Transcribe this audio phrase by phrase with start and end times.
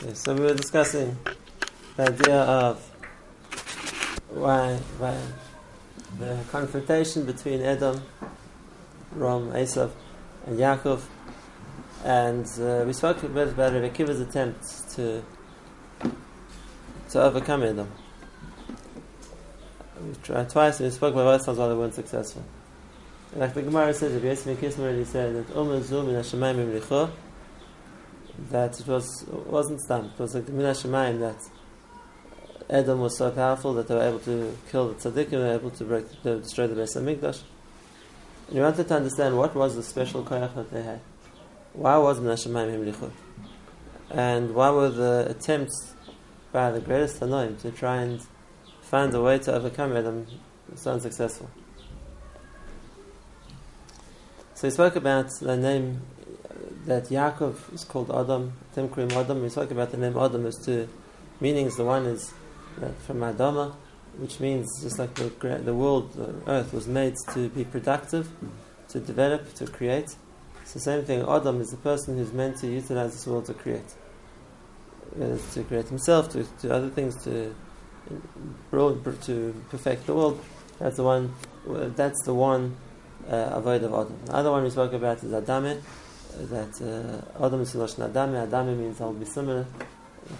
[0.00, 1.18] Okay, so we were discussing
[1.96, 2.78] the idea of
[4.30, 5.18] why, why
[6.20, 8.00] the confrontation between Edom,
[9.10, 9.90] Rom, Esav,
[10.46, 11.02] and Yaakov,
[12.04, 15.24] and uh, we spoke a bit about Rebbe attempt to
[17.10, 17.90] to overcome Edom.
[20.00, 22.44] We tried twice, and we spoke about both times why they weren't successful.
[23.32, 27.10] And like the Gemara says, Rabbi Yosef already said that Umar Zum Hashemayim Imricho,
[28.50, 30.14] that it was it wasn't stamped.
[30.14, 31.36] It was like the Min Hashemayim that
[32.70, 35.70] Edom was so powerful that they were able to kill the tzaddikim, they were able
[35.70, 37.42] to break, to destroy the Beis Hamikdash.
[38.48, 41.00] And you wanted to understand what was the special koyach that they had.
[41.72, 43.10] Why was Min Hashemayim Imricho?
[44.10, 45.94] And why were the attempts
[46.52, 48.20] by the greatest Tanoim to try and
[48.82, 50.26] find a way to overcome Edom
[50.74, 51.50] so unsuccessful?
[54.54, 56.02] So he spoke about the name
[56.88, 59.42] that Yaakov is called Adam, Timkrim Adam.
[59.42, 60.88] We spoke about the name Adam as two
[61.38, 61.76] meanings.
[61.76, 62.32] The one is
[63.06, 63.74] from Adama,
[64.16, 65.28] which means just like the,
[65.62, 68.30] the world, the earth was made to be productive,
[68.88, 70.16] to develop, to create.
[70.62, 71.28] It's the same thing.
[71.28, 73.94] Adam is the person who's meant to utilize this world to create.
[75.18, 77.54] to create himself, to, to other things, to
[78.70, 80.40] to perfect the world.
[80.78, 81.34] That's the one.
[81.66, 82.76] That's the one
[83.28, 84.18] uh, avoid of Adam.
[84.24, 85.82] The other one we spoke about is Adame,
[86.36, 86.80] that
[87.38, 88.48] uh, Adam is Lashon Adame.
[88.48, 89.66] Adame means I'll be similar.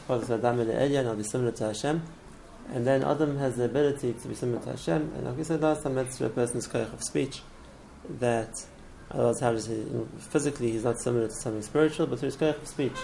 [0.09, 2.03] Adame le'elya, and I'll be similar to Hashem.
[2.75, 5.13] And then Adam has the ability to be similar to Hashem.
[5.17, 7.41] And like we said last time, that's a person's koyach of speech.
[8.21, 8.53] That
[9.11, 9.57] otherwise, how
[10.19, 12.99] physically he's not similar to something spiritual, but through his koyach of speech,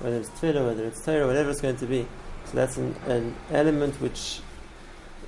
[0.00, 2.06] whether it's tefillah, whether it's Torah, whatever it's going to be.
[2.46, 4.40] So that's an, an element which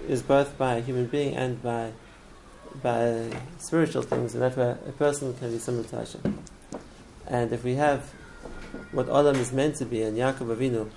[0.08, 1.92] is both by a human being and by
[2.82, 6.38] by spiritual things, and that's where a person can be similar to Hashem.
[7.28, 8.12] And if we have
[8.92, 10.88] what Adam is meant to be, and Yaakov Avinu,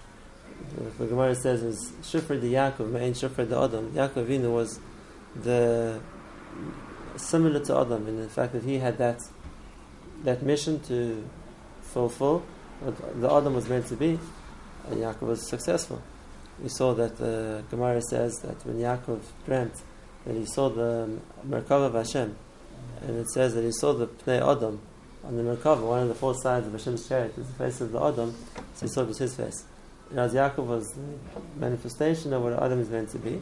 [0.98, 3.92] the Gemara says is Shufra de Yaakov, Ma'in Shufra de Adam.
[3.92, 4.80] Yaakov Avinu was
[5.36, 6.00] the
[7.16, 9.20] similar to Adam in the fact that he had that
[10.24, 11.28] that mission to
[11.82, 12.44] fulfill
[12.82, 14.20] what the Adam was meant to be,
[14.90, 16.02] and Yaakov was successful.
[16.62, 19.76] We saw that the Gemara says that when Yaakov dreamt
[20.26, 22.36] that he saw the Merkava of Hashem,
[23.02, 24.82] and it says that he saw the Pnei Adam
[25.24, 27.92] on the Merkava, one of the four sides of Hashem's chariot, is the face of
[27.92, 28.36] the Adam,
[28.74, 29.66] so it was his face.
[30.10, 33.42] And as Yaakov was the manifestation of what Adam is meant to be.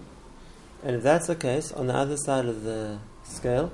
[0.83, 3.71] And if that's the case, on the other side of the scale,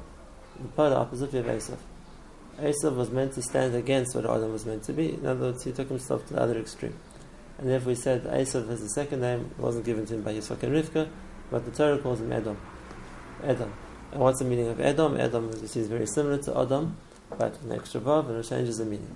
[0.62, 2.96] the polar opposite, we have Esav.
[2.96, 5.14] Was meant to stand against what Adam was meant to be.
[5.14, 6.96] In other words, he took himself to the other extreme.
[7.58, 10.34] And if we said Esav has a second name, it wasn't given to him by
[10.34, 11.10] Yitzchak and Rivka,
[11.50, 12.58] but the Torah calls him Edom.
[13.44, 13.74] Edom.
[14.12, 16.96] And what's the meaning of you see, is very similar to Adam,
[17.38, 19.16] but an extra vav, and it changes the meaning.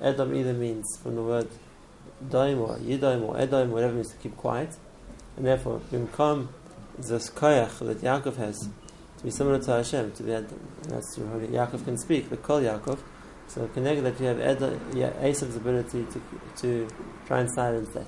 [0.00, 1.48] Edom either means from the word
[2.30, 4.76] daim or yidaim or edaim, whatever means to keep quiet,
[5.36, 6.48] and therefore, bimkom
[6.98, 8.68] this koyach that Yaakov has
[9.18, 10.60] to be similar to Hashem, to be Edom.
[10.82, 12.98] That's how Yaakov can speak, the kol Yaakov.
[13.48, 16.22] So connect that you have Edom, yeah, Esav's ability to
[16.62, 16.88] to
[17.26, 18.06] try and silence that.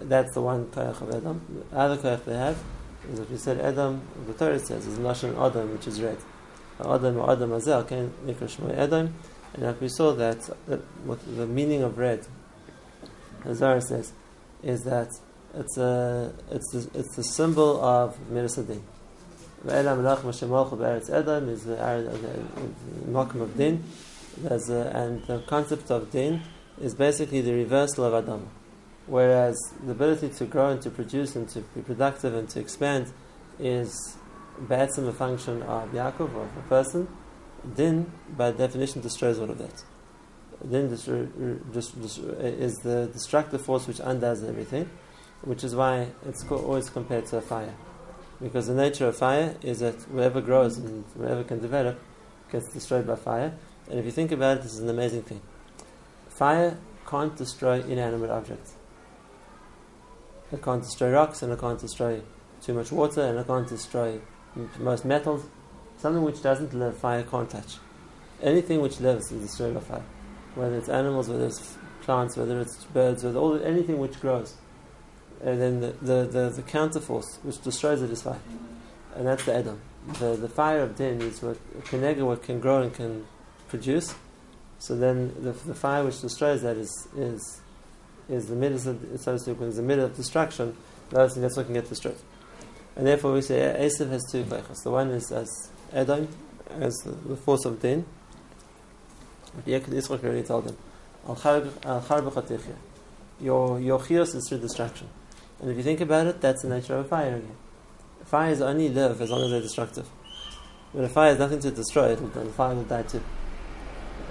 [0.00, 1.66] That's the one koyach of Edom.
[1.70, 2.58] The other koyach they have
[3.10, 6.18] is what we said Edom, the Torah says, is Lashon Adam, which is red.
[6.86, 9.14] Adam or Adam Azel can Nikra Edom.
[9.54, 10.38] And like we saw that,
[11.04, 12.26] what the meaning of red,
[13.44, 14.12] as Zara says,
[14.62, 15.08] is that
[15.54, 18.82] it's a it's the, it's the symbol of Midas Adin.
[19.66, 21.76] Ve'elam Lach Moshe Be'eretz Edom is the
[23.08, 23.82] Malkum of Din.
[24.38, 26.42] There's a, and the concept of Din
[26.80, 28.48] is basically the reversal of Adam.
[29.06, 33.12] Whereas the ability to grow and to produce and to be productive and to expand
[33.58, 34.16] is
[34.66, 37.08] ba'etzim a function of Yaakov, or of a person.
[37.76, 39.82] Din, by definition, destroys all of that.
[40.68, 41.06] Din just,
[41.72, 44.88] just, just is the destructive force which undoes everything,
[45.42, 47.74] which is why it's always compared to a fire.
[48.42, 52.00] Because the nature of fire is that whatever grows and whatever can develop
[52.50, 53.54] gets destroyed by fire.
[53.88, 55.40] And if you think about it, this is an amazing thing.
[56.28, 58.74] Fire can't destroy inanimate objects.
[60.52, 62.22] It can't destroy rocks, and it can't destroy
[62.62, 64.20] too much water, and it can't destroy
[64.78, 65.44] most metals.
[65.98, 67.76] Something which doesn't live, fire can't touch.
[68.42, 70.04] Anything which lives is destroyed by fire.
[70.54, 74.56] Whether it's animals, whether it's plants, whether it's birds, whether all anything which grows.
[75.42, 78.40] And then the, the, the, the counterforce which destroys it is fire.
[79.14, 79.80] And that's the Adam.
[80.18, 83.26] The, the fire of Din is what Kenega, what can grow and can
[83.68, 84.14] produce.
[84.78, 87.60] So then the, the fire which destroys that is is
[88.28, 90.76] is the middle of so to speak, is the middle of destruction,
[91.10, 92.16] that's that's what can get destroyed.
[92.96, 94.82] And therefore we say Esav has two koichas.
[94.82, 95.48] The one is as
[95.92, 96.28] Edom,
[96.70, 98.04] as the force of Din.
[99.66, 100.76] Yekid Yisroch already told him,
[101.26, 101.62] Al Char
[103.40, 105.08] your your chios is through destruction.
[105.60, 107.56] And if you think about it, that's the nature of a fire again.
[108.24, 110.06] Fires only live as long as they're destructive.
[110.92, 113.22] When a fire has nothing to destroy, it will, the fire will die too.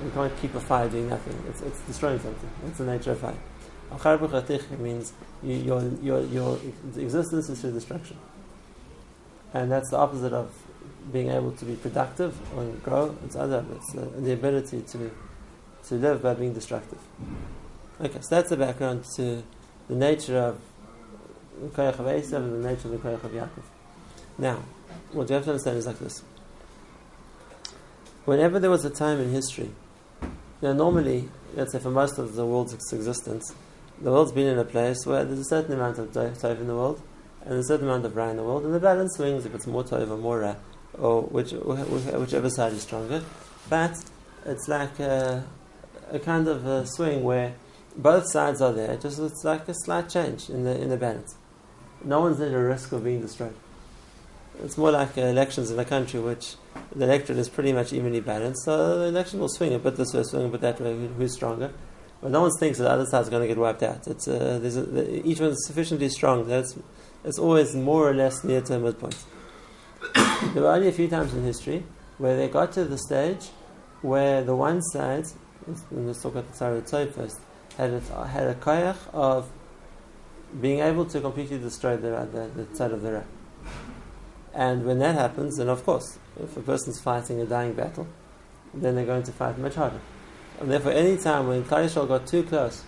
[0.04, 1.38] You can't keep a fire doing nothing.
[1.50, 2.50] It's, it's destroying something.
[2.64, 3.38] That's the nature of fire.
[3.92, 5.14] Achar means
[5.44, 6.60] you, your, your, your
[6.98, 8.18] existence is through destruction.
[9.54, 10.54] And that's the opposite of
[11.12, 13.18] being able to be productive and grow.
[13.26, 13.66] It's other.
[13.76, 15.12] It's the, the ability to,
[15.86, 17.00] to live by being destructive.
[18.00, 19.44] Okay, so that's the background to
[19.88, 20.62] the nature of
[21.62, 23.64] the Koyach of Esav and the nature of the Koyach of Yaakov.
[24.38, 24.64] Now,
[25.12, 26.24] what you have to understand is like this.
[28.26, 29.72] Whenever there was a time in history,
[30.62, 33.54] now normally, let's say for most of the world's existence,
[34.02, 36.76] the world's been in a place where there's a certain amount of Tov in the
[36.76, 37.02] world,
[37.50, 39.66] and a certain amount of Ra in the world, and the balance swings if it's
[39.66, 40.56] more Tov or more Ra,
[40.94, 43.24] or which, whichever side is stronger.
[43.68, 43.98] But
[44.46, 45.44] it's like a,
[46.12, 47.56] a kind of a swing where
[47.98, 51.36] both sides are there, just it's like a slight change in the in the balance.
[52.04, 53.56] No one's at a risk of being destroyed.
[54.64, 56.56] It's more like elections in a country which
[56.96, 60.14] the electorate is pretty much evenly balanced, so the election will swing a bit this
[60.14, 61.72] way, swing a bit that way, who's stronger.
[62.22, 64.06] But no one thinks that the other side's going to get wiped out.
[64.06, 66.66] It's, uh, a, each one's sufficiently strong that
[67.24, 69.18] it's, always more or less near to a midpoint.
[70.54, 71.84] there were only a few times in history
[72.18, 73.50] where they got to the stage
[74.02, 75.26] where the one side,
[75.92, 77.40] let's talk about the Sarah first,
[77.78, 79.50] had a, had a koyach of
[80.60, 83.24] being able to completely destroy the, the, the side of the Ra.
[84.54, 88.08] And when that happens, then of course, if a person's fighting a dying battle,
[88.74, 90.00] then they're going to fight much harder.
[90.60, 92.84] And therefore, any time when Klal got too close,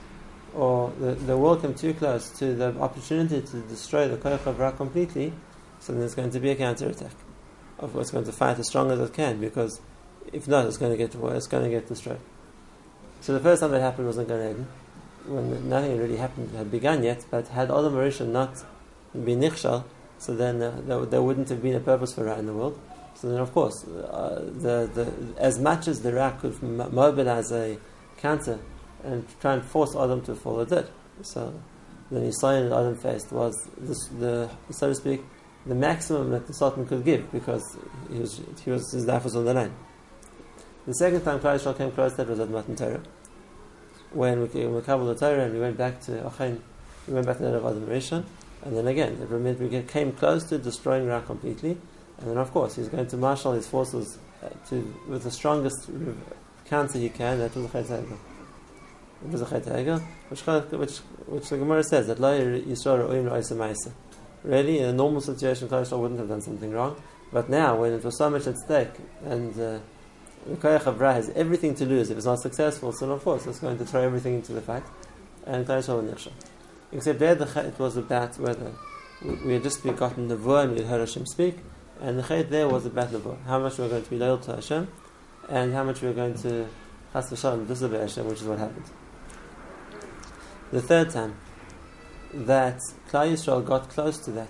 [0.54, 4.60] or the, the world came too close to the opportunity to destroy the Koyach of
[4.60, 5.34] Ra completely,
[5.80, 7.12] so then there's going to be a counter-attack.
[7.80, 9.82] Of course, it's going to fight as strong as it can, because
[10.32, 12.20] if not, it's going to get it's going to get destroyed.
[13.22, 14.68] So the first time that happened was in Gan Eden,
[15.26, 17.26] when nothing really happened had begun yet.
[17.30, 18.64] But had Adam Marisha not
[19.14, 19.84] been nichshal,
[20.18, 22.80] so then uh, there, there, wouldn't have been a purpose for Ra in the world.
[23.16, 27.78] So then, of course, uh, the, the, as much as the Ra could mobilize a
[28.18, 28.60] counter
[29.04, 30.90] and try and force Adam to follow, that.
[31.22, 31.54] So
[32.10, 35.22] the Nisayan that Adam faced was this, the, so to speak,
[35.66, 37.78] the maximum that the Satan could give because
[38.12, 39.74] he was, he was, his life was on the line.
[40.88, 43.02] The second time Klal came close, that was at Matan Torah.
[44.12, 46.60] When we, when we covered the Torah and we went back to Achain,
[47.08, 48.26] we went back to the of Adam Rishon,
[48.64, 49.18] and then again,
[49.60, 51.78] we came close to destroying Ra completely.
[52.20, 55.90] And then, of course, he's going to marshal his forces uh, to, with the strongest
[56.66, 57.40] counter he can.
[57.40, 58.31] That was It
[59.30, 59.66] was a Chet
[60.72, 60.98] which,
[61.28, 63.92] which, the Gemara says that La Yisrael Oim Ra'isa
[64.44, 67.00] Really, in a normal situation, Klal wouldn't have done something wrong.
[67.32, 68.90] But now, when it was so much at stake,
[69.24, 69.80] and uh,
[70.48, 73.46] the Koyach of Ra has everything to lose if it's not successful, so of course
[73.46, 74.84] it's going to throw everything into the fight.
[75.46, 76.32] And Klal Nirshah.
[76.92, 78.74] Except there, the it was about whether
[79.46, 81.58] we had just begotten the and we had heard Hashem speak,
[82.02, 84.40] and the chayt there was about Nevuah, how much we were going to be loyal
[84.40, 84.88] to Hashem,
[85.48, 86.68] and how much we were going to
[87.14, 88.86] Chas v'shalom disobey Hashem, which is what happened.
[90.72, 91.36] The third time
[92.34, 92.80] that
[93.10, 94.50] Klal Yisrael got close to that,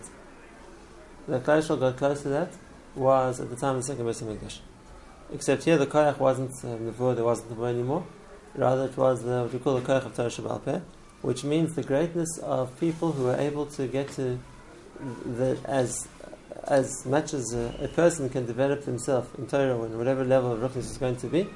[1.27, 2.53] that Klal Yisrael got close to that,
[2.93, 4.59] was at the time of the second Beis Hamikdash.
[5.33, 8.05] Except here the koyach wasn't uh, the Nevuah, there wasn't the Nevuah anymore.
[8.53, 10.81] Rather, it was the, what we call the koyach of Torah Shabbal
[11.21, 14.39] which means the greatness of people who are able to get to
[15.25, 16.07] the, as
[16.67, 20.59] as much as a, a person can develop himself in Torah and whatever level of
[20.59, 21.49] ruchnis is going to be.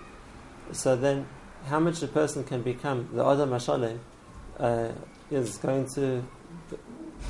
[0.71, 1.27] So then,
[1.67, 3.99] how much a person can become the Adam Mashalem
[4.59, 4.91] uh,
[5.31, 6.23] is going to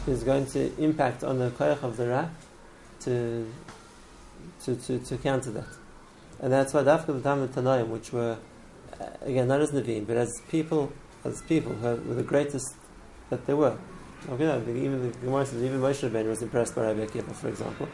[0.08, 2.30] is going to impact on the koyach of the Ra
[3.02, 3.52] to,
[4.64, 5.68] to, to, to counter that.
[6.40, 8.38] And that's why after the of Tanaim, which were,
[9.00, 10.92] uh, again, not as Naveen, but as people
[11.24, 12.76] as people who were the greatest
[13.30, 13.78] that they were.
[14.30, 17.88] Okay, even the Gemara says even Moshe Rabbeinu was impressed by Rabbi Akiva, for example.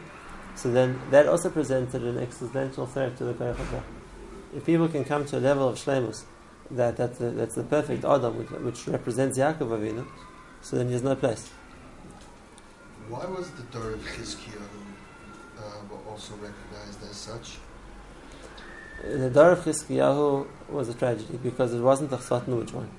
[0.54, 4.88] So then that also presented an existential threat to the Koyach of the If people
[4.88, 6.24] can come to a level of shlemus
[6.70, 10.06] that, that the, that's the perfect Adam, which, which represents Yaakov Avinu,
[10.60, 11.50] so then he has no place.
[13.08, 14.62] Why was the Dor of Chizkiyahu
[15.58, 17.58] uh, also recognized as such?
[19.04, 22.90] The Dor of Chizkiyahu was a tragedy because it wasn't a Chsat one.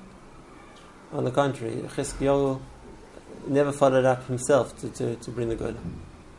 [1.12, 2.60] On the contrary, Chizkiyahu
[3.48, 5.78] never followed up himself to, to, to bring the good.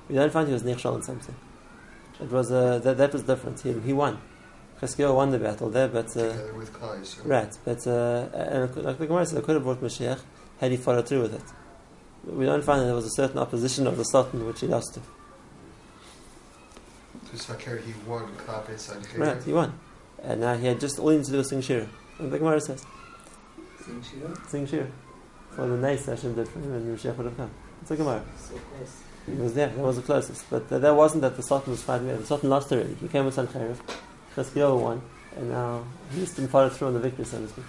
[0.08, 1.34] We don't find he was nichshal in something.
[2.20, 3.60] It was uh, that, that was different.
[3.60, 4.20] He, he won.
[4.80, 7.52] Chizkiyahu won the battle there, but uh, with Kais, right.
[7.64, 10.20] But uh, and like the Gemara said, I could have brought Mashiach
[10.60, 11.42] had he followed through with it.
[12.26, 14.94] We don't find that there was a certain opposition of the Satan which he lost
[14.94, 15.00] to.
[17.78, 18.28] he won
[19.16, 19.78] Right, he won,
[20.22, 21.86] and now he had just all he needs to do is sing shir.
[22.18, 22.84] And the Gemara says.
[23.84, 24.48] Sing Shira?
[24.48, 24.86] Sing Shira.
[25.50, 27.50] for the nice Hashem did for him, and Mashiach would have come.
[27.82, 28.22] It's a Gemara.
[28.38, 29.02] So close.
[29.26, 29.68] He was there.
[29.68, 30.48] That was the closest.
[30.48, 32.08] But uh, that wasn't that the Satan was fighting.
[32.08, 32.94] The Satan lost already.
[32.94, 33.76] He came with Sancheriv.
[34.34, 35.02] Cheskio won,
[35.36, 35.84] and now
[36.36, 37.64] been followed through on the victory, so to speak.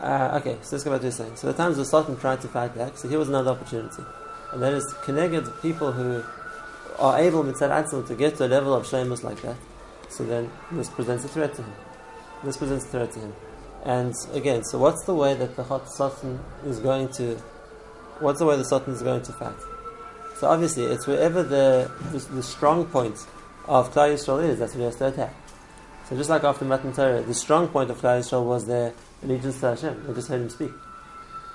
[0.00, 1.36] Uh, okay, so let's go back to what saying.
[1.36, 4.02] So the times the Satan tried to fight back, so here was another opportunity.
[4.52, 6.24] And that is connected people who
[6.98, 9.56] are able, mitzad to get to a level of shlemus like that.
[10.08, 11.72] So then this presents a threat to him.
[12.42, 13.32] This presents a threat to him.
[13.84, 17.36] And again, so what's the way that the hot Satan is going to,
[18.18, 19.54] what's the way the Satan is going to fight?
[20.36, 23.26] So obviously, it's wherever the, the, the strong point
[23.66, 25.34] of Klal Yisrael is, that's where he has to attack.
[26.08, 29.60] So just like after Matan Torah, the strong point of Klal Yisrael was their allegiance
[29.60, 30.04] to Hashem.
[30.06, 30.72] They just heard him speak.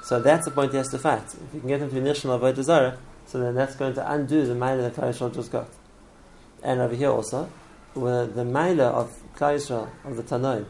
[0.03, 1.23] So that's the point he has to fight.
[1.23, 4.45] If you can get him to initial avoid Zarah, so then that's going to undo
[4.45, 5.67] the Maila that Klal Yisrael just got.
[6.63, 7.49] And over here also,
[7.95, 10.65] where the Maila of Klal Yisrael, of the Tanoim,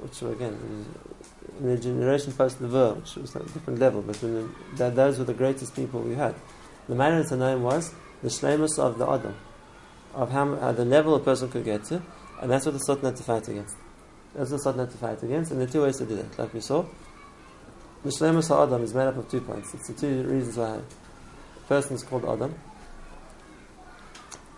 [0.00, 0.86] which were again,
[1.60, 5.18] in the generation post Nevuah, which was at a different level, but the, that, those
[5.18, 6.34] were the greatest people we had.
[6.88, 9.36] The Maila of the Tanoim was the Shlemus of the Adam,
[10.14, 12.02] of how, how uh, the level a person could get to,
[12.40, 13.76] and that's what the Satan had to fight against.
[14.34, 16.16] That's what the Satan had to fight against, and there are two ways to do
[16.16, 16.84] that, like we saw.
[18.02, 19.74] The Shlemus Adam is made up of two points.
[19.74, 22.54] It's the two reasons why a person is called Adam.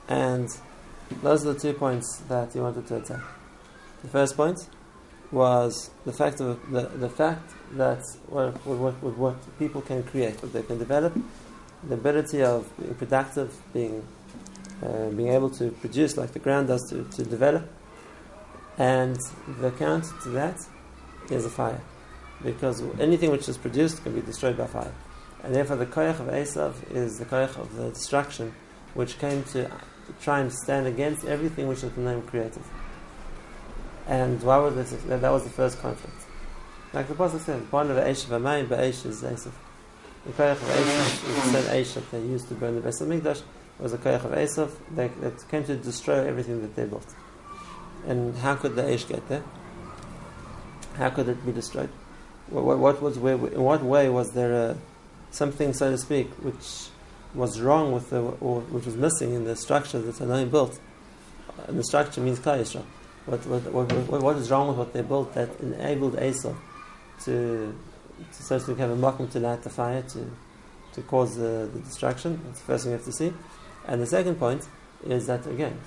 [0.08, 0.48] And
[1.22, 3.20] those are the two points that he wanted to attack.
[4.02, 4.58] The first point
[5.32, 10.40] was the fact of the, the fact that what, what, what, what people can create,
[10.42, 11.16] what they can develop,
[11.82, 14.06] the ability of being productive, being
[14.82, 17.68] uh, being able to produce like the ground does to, to develop,
[18.78, 19.16] and
[19.60, 20.58] the counter to that
[21.30, 21.80] is a fire,
[22.42, 24.94] because anything which is produced can be destroyed by fire,
[25.42, 28.54] and therefore the koyach of Esav is the koyach of the destruction,
[28.94, 29.70] which came to
[30.20, 32.62] try and stand against everything which the name created.
[34.06, 34.90] And why was this?
[35.04, 36.16] That, was the first conflict.
[36.92, 39.52] Like the Pasuk said, one of Eish but ba'Eish is Esav.
[40.26, 43.42] The koyach of Esav is said Eish that they used to burn the Beis Hamikdash
[43.78, 47.14] was the koyach of Esav that, that came to destroy everything that they built.
[48.06, 49.42] And how could the Eish get there?
[50.94, 51.90] How could it be destroyed?
[52.48, 54.76] What, what, was where, in what way was there a,
[55.30, 56.88] something, so to speak, which
[57.34, 60.78] was wrong with the, or which was missing in the structure that Tanaim built?
[61.66, 62.84] And the structure means Yisrael.
[63.26, 66.56] What, what, what, what is wrong with what they built that enabled Esav
[67.24, 67.74] to,
[68.32, 70.30] to so to have a mokum to light the fire to,
[70.94, 72.40] to cause the, the destruction?
[72.46, 73.32] That's the first thing we have to see.
[73.86, 74.66] And the second point
[75.04, 75.78] is that again,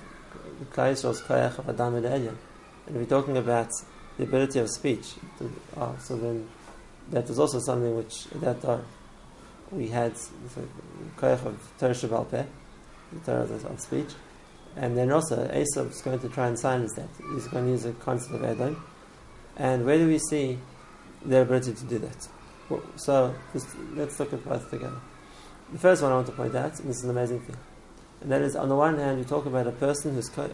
[0.72, 2.38] Klal Yisrael's koyach of Adam.
[2.86, 3.70] And we're talking about
[4.16, 6.48] the ability of speech, to, oh, so then
[7.10, 8.78] that is also something which that uh,
[9.70, 10.14] we had
[11.16, 12.46] koyach of Torah Shabbat
[13.12, 14.08] the Torah of speech,
[14.76, 17.08] and then also Esav is going to try and silence that.
[17.34, 18.82] He's going to use a concept of Edom.
[19.56, 20.58] And where do we see
[21.24, 22.28] their ability to do that?
[22.96, 25.00] So just, let's look at both together.
[25.72, 27.56] The first one I want to point out, and this is an amazing thing,
[28.20, 30.48] and that is on the one hand, you talk about a person who's uh,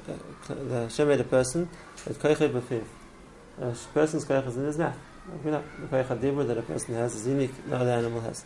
[0.49, 1.69] the Hashem made a person
[2.05, 2.85] that koichet b'fiv.
[3.61, 4.97] A person's koich is in his mouth.
[5.45, 8.45] The koich dibur that a person has is unique, no other animal has.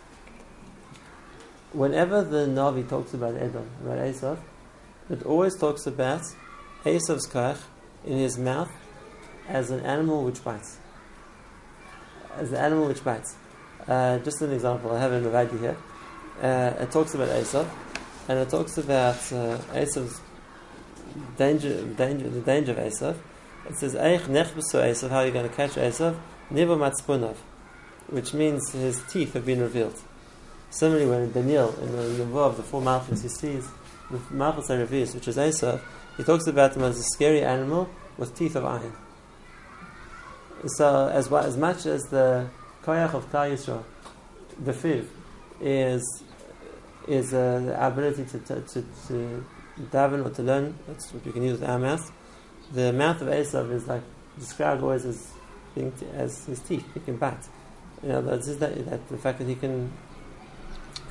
[1.72, 4.38] Whenever the Navi talks about Edom, about Esav,
[5.08, 6.22] it always talks about
[6.84, 7.60] Esav's koich
[8.04, 8.70] in his mouth
[9.48, 10.78] as an animal which bites.
[12.36, 13.34] As an animal which bites.
[13.88, 15.76] Uh, just an example, I have in the here.
[16.42, 17.66] Uh, it talks about Esav,
[18.28, 20.20] and it talks about uh, Esav's
[21.36, 23.16] danger, danger, the danger of Esav.
[23.68, 26.18] It says, Eich nechbesu Esav, how are you going to catch Esav?
[26.50, 27.36] Nibo matspunov,
[28.08, 30.00] which means his teeth have been revealed.
[30.70, 33.68] Similarly, when Daniel, in the of the four Malchus, he sees
[34.10, 35.80] the Malchus Aravis, which is Esav,
[36.16, 38.92] he talks about him as a scary animal with teeth of iron.
[40.76, 42.48] So, as, as much as the
[42.82, 43.84] Koyach of Yisrael,
[44.58, 45.06] the Fiv,
[45.60, 46.22] is
[47.06, 49.44] is uh, the ability to, to, to, to
[49.92, 50.78] daven or to learn.
[50.86, 52.10] That's what you can use our mouth.
[52.72, 54.02] The mouth of Esav is like
[54.38, 55.32] described always as
[55.74, 56.84] being t- as his teeth.
[56.94, 57.46] He can bite.
[58.02, 59.92] You know, that's that, that the fact that he can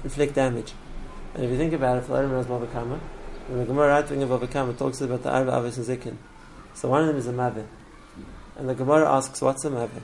[0.03, 0.73] inflict damage.
[1.33, 2.99] And if you think about it, everyone knows Bava
[3.47, 6.17] when the Gemara writing of Bava talks about the Arba Avis and Zikin.
[6.73, 7.65] So one of them is a Maveh.
[8.57, 10.01] And the Gemara asks, what's a Maveh?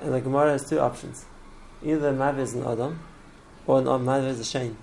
[0.00, 1.26] And the Gemara has two options.
[1.84, 2.98] Either a Maveh is an Adam,
[3.66, 4.76] or an Maveh is a Shane.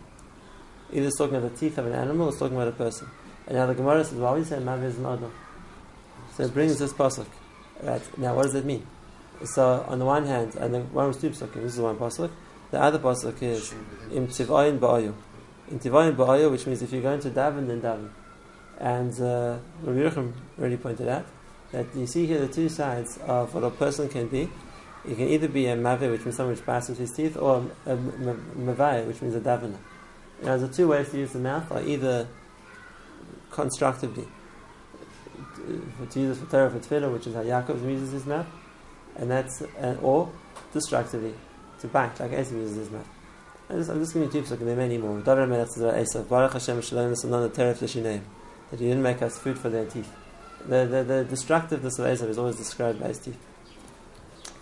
[0.93, 3.09] Either it's talking about the teeth of an animal or it's talking about a person.
[3.47, 5.31] And now the Gemara says, why would you say Mavi is an?
[6.35, 7.25] So it brings this pasuk.
[7.81, 8.17] Right.
[8.17, 8.85] Now what does it mean?
[9.43, 12.31] So on the one hand, and the one was two pasukim, this is one pasuk.
[12.71, 13.73] The other pasuk is
[14.11, 15.13] Im Tivayin Ba'ayu.
[15.71, 18.09] In Tivayin Ba'ayu, which means if you're going to daven, then daven.
[18.77, 21.25] And uh, Rabbi Yerucham already pointed out
[21.71, 24.49] that you see here the two sides of what a person can be
[25.05, 27.95] It can either be a mave, which means someone which passes his teeth, or a
[27.97, 29.41] mavai, which means a
[30.43, 30.45] davana.
[30.45, 32.27] Now, the two ways to use the mouth are either
[33.51, 34.27] constructively,
[36.09, 38.47] to use it for Torah for tefillah, which is how Yaakov uses his mouth,
[39.15, 40.31] and that's uh, or
[40.73, 41.33] destructively
[41.79, 43.07] to bite, like Esav uses his mouth.
[43.69, 45.19] I'm just, I'm just giving you two psukim, there are many more.
[45.21, 48.21] David Melech says about Esav, Baruch Hashem Shalom Nesanon Teref L'Shineim,
[48.71, 50.11] that he didn't make us food for their teeth.
[50.67, 53.37] The, the, the destructiveness of Esav is always described by his teeth.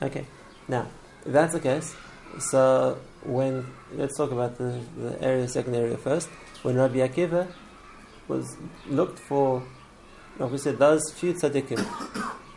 [0.01, 0.25] Okay,
[0.67, 0.87] now,
[1.25, 1.95] if that's the case,
[2.39, 6.27] so when, let's talk about the, the area, second area first.
[6.63, 7.51] When Rabbi Akiva
[8.27, 9.63] was looked for,
[10.39, 11.85] like we said, those few tzaddikim,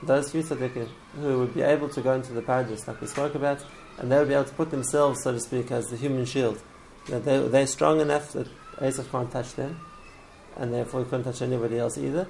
[0.02, 3.34] those few tzaddikim who would be able to go into the paradise, like we spoke
[3.34, 3.64] about,
[3.98, 6.62] and they would be able to put themselves, so to speak, as the human shield.
[7.08, 9.80] That they, they're strong enough that Esav can't touch them,
[10.56, 12.26] and therefore he couldn't touch anybody else either.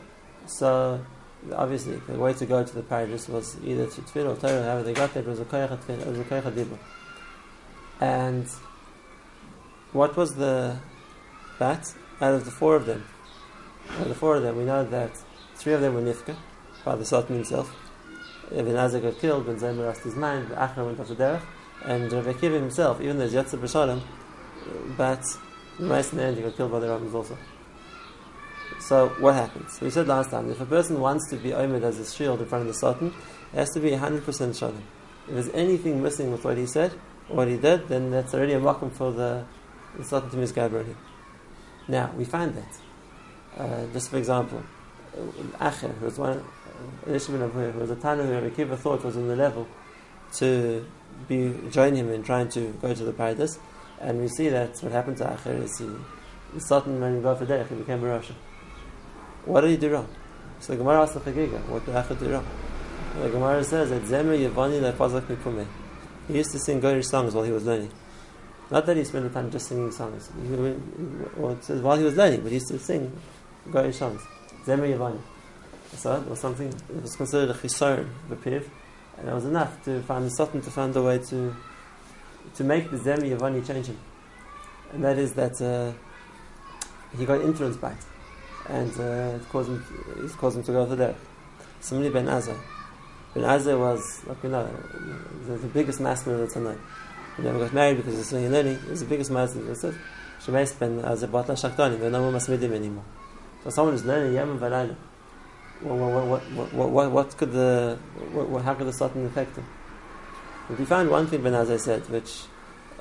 [0.46, 1.04] So,
[1.52, 4.82] obviously, the way to go to the paradise was either to Tfir or Torah, however
[4.82, 5.70] they got there, it was a Koyach
[8.00, 8.48] And
[9.92, 10.78] what was the
[11.58, 11.94] bat?
[12.20, 13.04] Out of the four of them,
[13.90, 15.10] out of the four of them, we know that
[15.56, 16.36] three of them were Nifka,
[16.84, 17.74] by the Satan himself.
[18.50, 21.42] Ben Azai got killed, Ben Zoma lost his mind, Acher went off the derech,
[21.84, 24.00] and Rabbi Akiva himself, even though he's Yetzer B'Shalom,
[24.96, 25.24] but
[25.78, 27.36] in the end he got killed by the Romans also.
[28.80, 29.80] So what happens?
[29.80, 32.46] We said last time, if a person wants to be Omed as a shield in
[32.46, 33.12] front of the Satan,
[33.52, 34.82] it has to be 100% Shalom.
[35.26, 36.92] If there's anything missing with what he said,
[37.28, 39.44] what he did, then that's already a welcome for the,
[40.02, 40.72] Satan to misguide.
[41.88, 42.78] Now, we find that.
[43.56, 44.62] Uh, just for example,
[45.60, 46.42] Acher, who was one,
[47.06, 49.68] Ishmael of who was a Tana who Rabbi thought was on the level
[50.34, 50.84] to
[51.28, 53.58] be join him in trying to go to the paradise,
[54.00, 55.88] and we see that what happened to Acher is he,
[56.52, 58.34] the Satan when he got for derech, he became a Russian.
[59.44, 60.08] What did he do wrong?
[60.58, 62.46] So the Gemara asked the Chagiga, what did Acher do wrong?
[63.20, 65.66] The Gemara says that Zemer Yevani Lefazak Mikume.
[66.28, 67.90] He used to sing Goyish songs while he was learning.
[68.70, 70.30] Not that he spent the time just singing songs.
[70.42, 73.12] He, it says while he was learning, but he used to sing
[73.68, 74.22] Goyish songs.
[74.64, 75.20] Zemer Yevani.
[75.96, 78.68] So it was something, it was considered a chisaron, the piv,
[79.18, 81.54] and it was enough to find the Satan to find a way to
[82.56, 83.98] to make the Zemer Yevani change him.
[84.92, 85.92] And that is that uh,
[87.16, 88.04] he got influenced by it.
[88.68, 89.84] And uh, it caused him,
[90.24, 91.14] it caused him to go over there.
[91.80, 92.58] Similarly, Ben Azai.
[93.34, 94.68] Ben Azai was, like you know,
[95.46, 96.78] the, the biggest master of the Tanakh.
[97.36, 98.78] He never got married because he's swinging learning.
[98.78, 99.58] He was the biggest master.
[99.66, 99.94] He said,
[100.40, 101.98] Shemeis Ben Azai Batla Shaktani.
[101.98, 103.04] There are no more Masmidim anymore.
[103.64, 104.94] So someone is learning Yemen Valayla.
[105.80, 107.98] What, what, what, what, what, could the,
[108.32, 109.66] what, how could the Satan affect him?
[110.68, 112.42] But we found one thing Ben Azai said, which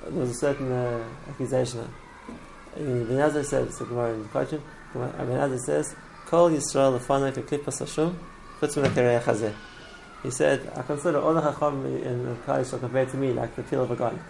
[0.02, 3.06] uh, there was a certain uh, accusation uh, on.
[3.06, 4.62] Ben Azai said, it's a Gemara in Kachim,
[4.94, 8.20] Ben Azai says, Kol Yisrael lefanai keklipas Hashem,
[8.60, 9.54] chutz min.
[10.24, 13.64] He said, I consider all the Chacham in the Kaddish compared to me like the
[13.64, 14.22] peel of a garlic.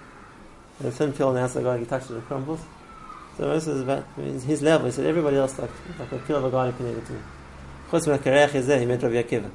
[0.80, 2.62] The thin peel and the garlic, he touches it, it crumbles.
[3.38, 4.88] So this is about his level.
[4.88, 7.20] He said everybody else like like a peel of a garlic can to me.
[7.90, 9.52] Chutz min kerech is he meant Rabbi Akiva.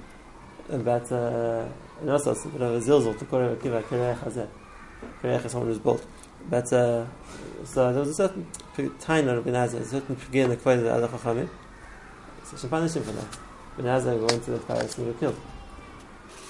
[0.69, 1.67] But uh,
[2.01, 4.49] and also it's a bit of a zilzal to call Rabbi Akiva kerech hazeh.
[5.23, 6.05] Kerech is someone who's bold.
[6.49, 7.05] But uh,
[7.65, 8.47] so there was a certain
[9.01, 11.49] time of Ben Azai, a certain pigir in the quote of the other Chachamim.
[12.45, 13.39] So punished him for that.
[13.77, 15.41] Ben Azai went to the palace and he was killed.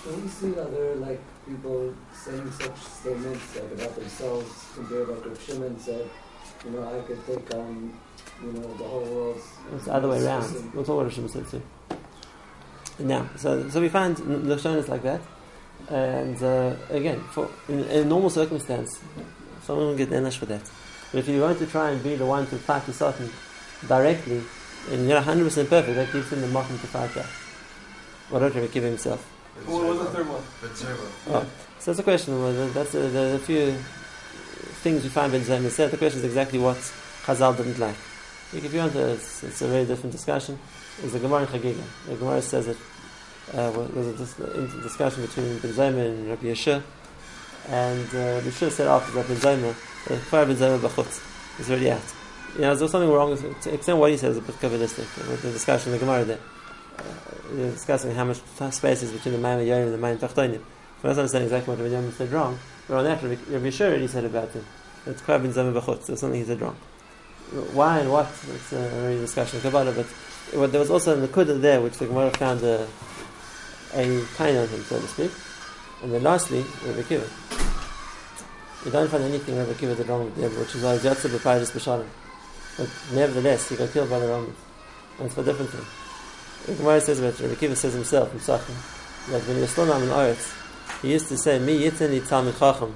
[0.08, 5.42] Don't you see other like people saying such statements like about themselves compared like Rav
[5.44, 6.08] Shimon said,
[6.64, 7.92] you know, I could take on,
[8.42, 9.40] you know, the whole world.
[9.74, 10.72] It's the other way around.
[10.74, 11.62] That's what Rav Shimon said too.
[13.00, 15.20] Now, so so we find Lashonis like that,
[15.90, 18.98] and uh, again, for in, in, a normal circumstance,
[19.62, 20.62] someone will get enash for that.
[21.12, 23.30] But if you want to try and be the one to fight the Satan
[23.86, 24.42] directly,
[24.90, 27.26] and you're 100% perfect, that gives him the mountain to fight that.
[28.30, 29.37] What don't you give himself?
[29.66, 30.42] What was the third one?
[31.28, 31.46] Oh,
[31.78, 32.40] so that's a question.
[32.40, 33.72] Well, that's a, there's a few
[34.82, 35.90] things we find Ben Zoma said.
[35.90, 37.96] The question is exactly what Chazal didn't like.
[38.52, 40.58] If you want to, it's, it's, a very different discussion.
[41.02, 41.82] It's the Gemara in Chagiga.
[42.06, 46.46] The Gemara says that uh, well, there's a dis- discussion between Ben Zoma and Rabbi
[46.46, 46.82] Yehoshua,
[47.68, 49.74] and uh, Rabbi Yehoshua said after that Ben Zoma,
[50.06, 52.00] the fire Ben Zaymer b'chutz is already out.
[52.54, 53.60] You know, there's something wrong with, it.
[53.62, 56.24] to extent what he says is a bit Kabbalistic, with the discussion in the Gemara
[56.24, 56.38] there
[56.98, 58.40] uh, discussing how much
[58.72, 60.62] space is between the Mayim Yorim and the Mayim Tachtonim.
[61.02, 62.58] We're not understanding exactly what Rabbi Yorim said wrong,
[62.88, 64.64] but on that, Rabbi Yehoshua already said about it.
[65.06, 66.76] It's Kvar Ben Zoma B'chutz, there's something he said wrong.
[67.72, 70.06] Why and what, it's a very discussion in Kabbalah, but
[70.70, 72.86] there was also a Nakuda there, which the Gemara found a,
[73.94, 75.30] a kind on him, so to speak.
[76.02, 77.26] And then lastly, Rabbi Kiva.
[78.84, 82.06] You don't find anything Rabbi Kiva did wrong with which is why Yatzah B'Payis B'Shalom.
[82.76, 84.56] But nevertheless, he got killed by the Romans.
[85.18, 85.84] And it's for different thing.
[86.68, 88.76] The Gemara says about Rabbi Kiva says himself in Sachin
[89.30, 90.52] that when he was still on Eretz,
[91.00, 92.94] he used to say, "Mi yitani talmid chacham,"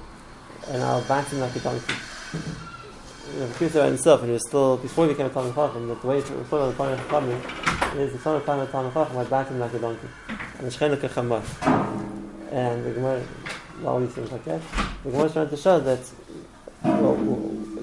[0.69, 1.95] and I'll bat him like a donkey.
[3.35, 5.99] Rabbi Kiva said himself, and he was still before he became a talmid chacham, that
[6.03, 9.17] the way he was talking about the talmid chacham is the son of talmid chacham,
[9.17, 10.07] I bat him like a donkey,
[10.59, 11.41] and the shchenik a chamar.
[12.51, 13.23] And the Gemara,
[13.87, 14.61] all these things like that.
[15.03, 16.11] The Gemara is trying to show that
[16.83, 17.15] well,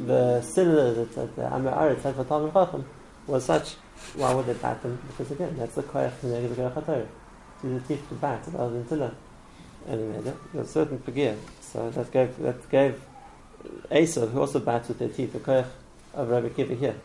[0.07, 2.85] the that, that the Amir Aretz had for talmid chacham
[3.27, 3.75] was such.
[4.15, 5.01] Why would they bat them?
[5.07, 7.09] Because again, that's the koyach the negative koyach haTorah.
[7.63, 9.15] To the bat rather than tila.
[9.87, 10.37] And he made it.
[10.53, 11.37] There was certain pagir.
[11.61, 13.01] So that gave that gave
[13.91, 15.67] Asa, who also bats with their teeth, the koyach
[16.15, 16.97] of Rabbi Kiva here.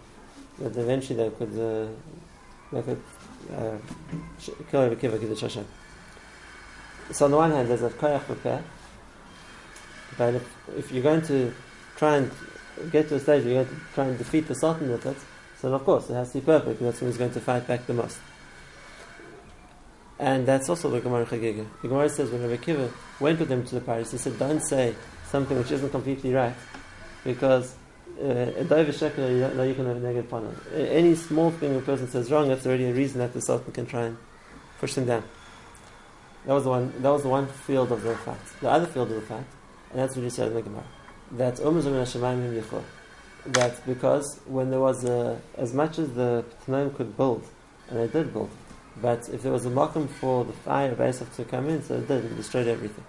[0.60, 1.88] That eventually they could uh,
[2.72, 3.02] they could
[3.56, 3.78] uh,
[4.72, 5.66] kill Rabbi Kiva Kiddush Hashem.
[7.12, 8.64] So on the one hand, there's a koyach repair.
[10.18, 11.54] But if, if you're going to
[11.98, 12.32] try and
[12.92, 15.18] get to a stage where you're going to try and defeat the Satan with it,
[15.60, 16.82] so of course it has to be perfect.
[16.82, 18.18] That's when he's going to fight back the most.
[20.18, 21.66] And that's also the Gemara Chagiga.
[21.82, 22.90] The Gemara says when Rabbi Kiva
[23.20, 24.96] went with them to the Paris, he said, "Don't say
[25.30, 26.56] something which isn't completely right,
[27.24, 27.76] because
[28.22, 30.34] uh, you can have a negative
[30.74, 30.92] it.
[30.92, 33.86] Any small thing a person says wrong, that's already a reason that the Satan can
[33.86, 34.18] try and
[34.80, 35.24] push him down."
[36.46, 36.94] That was the one.
[37.02, 38.62] That was the one field of the fact.
[38.62, 39.52] The other field of the fact,
[39.92, 40.86] and that's what he said in the Gemara,
[41.32, 41.82] that Umar
[43.46, 47.48] that because when there was a, as much as the Tanaim could build,
[47.90, 48.50] and they did build,
[49.02, 51.96] but if there was a mokum for the fire of Esav to come in, so
[51.96, 53.04] it did, it destroyed everything.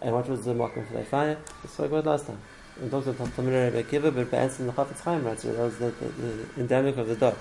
[0.00, 1.38] And what was the mokum for the fire?
[1.62, 2.38] We spoke about last time.
[2.80, 5.78] We talked about Tamir Rebbe Kiva, but Be'ez in the Chafetz Chaim writes, that was
[5.78, 7.36] the, the, the endemic of the dog.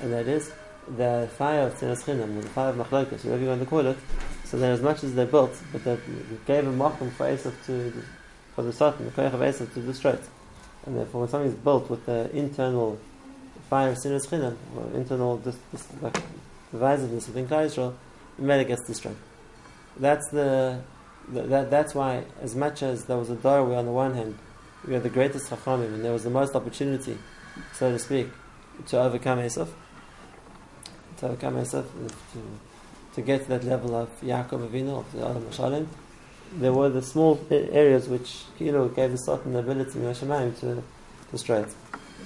[0.00, 0.52] And that is
[0.96, 3.98] the fire of Sinas Chinam, the fire of Machlokas, whatever you want to call it.
[4.44, 6.00] So that as much as they built, but that
[6.46, 7.92] gave a mokum for Esav to,
[8.54, 10.22] for the Satan, the Koyach of Esav to destroy it.
[10.86, 12.98] And therefore, when something is built with the internal
[13.68, 16.22] fire of Sinas Chinam, or internal dis, dis, like,
[16.72, 19.16] divisiveness within Klal Yisrael, it gets destroyed.
[19.98, 20.80] That's the,
[21.28, 24.14] the, that, that's why, as much as there was a door where on the one
[24.14, 24.38] hand
[24.86, 27.18] we had the greatest Chachamim and there was the most opportunity,
[27.72, 28.28] so to speak,
[28.86, 29.68] to overcome Esav,
[31.18, 31.84] to overcome Esav,
[32.32, 32.40] to,
[33.14, 35.86] to get to that level of Yaakov Avinu, of the Adam Mashalim,
[36.56, 40.82] there were the small areas which you know gave the certain ability in Hashemayim to
[41.30, 41.70] destroy it.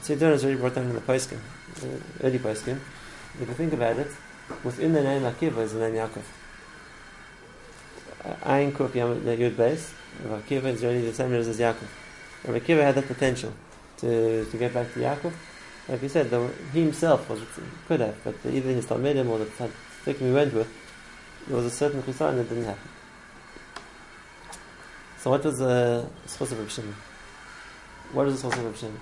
[0.03, 2.37] So Siddur is already brought down in the Poskim, uh, early.
[2.37, 4.09] If you think about it,
[4.65, 6.23] within the name Akiva is the name Yaakov.
[8.45, 9.93] Ayin Kuf Yud Beis,
[10.25, 11.89] Akiva is really the same as Yaakov.
[12.45, 13.53] Rabbi Akiva had the potential
[13.99, 15.33] to, to get back to Yaakov.
[15.89, 17.41] Like you said, the, he himself was
[17.89, 20.69] could have, but either his Talmidim or the Tzaddikim he went with,
[21.47, 22.89] there was a certain chisaron that didn't happen.
[25.23, 26.97] So what the source of Reb Shimon?
[28.13, 29.01] What is the source of Reb Shimon?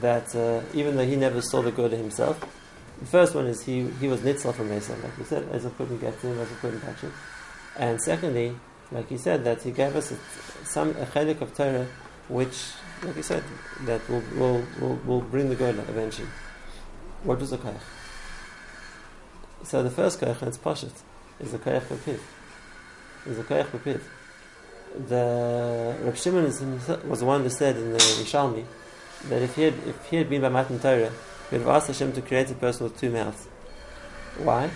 [0.00, 2.40] That uh, even though he never saw the good himself,
[2.98, 5.98] the first one is he, he was nitzal from Esav, like we said, Esav couldn't
[5.98, 7.12] get to him, Esav couldn't touch him.
[7.76, 8.56] And secondly,
[8.90, 10.16] like he said, that he gave us a,
[10.64, 11.86] some a chelik of Torah,
[12.28, 12.72] which,
[13.04, 13.44] like he said,
[13.82, 16.28] that will will, will, will bring the good eventually.
[17.22, 17.86] What was the koyach?
[19.62, 21.02] So the first koyach, and it's poshet,
[21.38, 22.18] is the koyach b'piv.
[23.26, 24.00] Is the koyach b'piv
[25.08, 28.64] the Reb Shimon was the one who said in the Yerushalmi
[29.28, 31.10] that if he had if he had been by Matan Torah,
[31.50, 33.46] he would have asked Hashem to create a person with two mouths.
[34.38, 34.70] Why?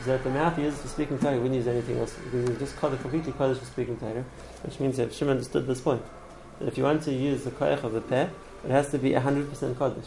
[0.00, 2.14] Is that the mouth he uses for speaking Torah, wouldn't use anything else.
[2.14, 4.24] Because he just completely Kodesh for speaking Torah,
[4.62, 6.02] which means that Shimon understood this point.
[6.58, 8.30] That if you want to use the koyach of the pair,
[8.64, 10.06] it has to be 100% Kodesh.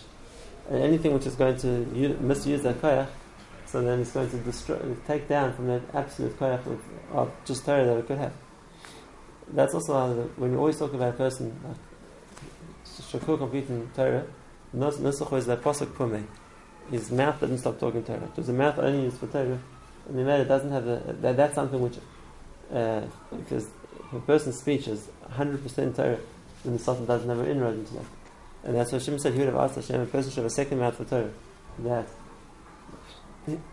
[0.69, 3.07] And anything which is going to use, misuse that koyach,
[3.65, 6.81] so then it's going to destroy, take down from that absolute koyach of,
[7.13, 8.33] of just Torah that it could have
[9.53, 11.77] that's also when you always talk about a person like
[12.85, 14.25] Shakur completing Torah,
[14.75, 16.27] Nusach is that pasuk pume.
[16.91, 18.19] His mouth doesn't stop talking Torah.
[18.19, 19.59] Because the mouth only used for Torah,
[20.07, 21.97] and the matter doesn't have a, that, that's something which
[22.73, 23.67] uh, because
[24.13, 26.19] a person's speech is 100% Torah,
[26.63, 28.05] then the Satan doesn't have an inroad into that.
[28.63, 29.33] And that's what Shimon said.
[29.33, 31.31] He would have asked Hashem, a person should have a second mouth for Torah.
[31.79, 32.07] That